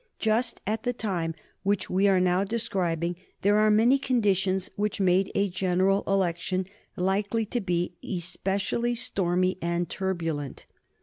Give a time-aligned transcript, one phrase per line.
[0.17, 5.31] Just at the time which we are now describing there are many conditions which made
[5.35, 10.65] a general election likely to be especially stormy and turbulent.